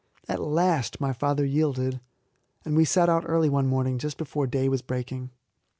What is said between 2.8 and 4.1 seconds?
set out early one morning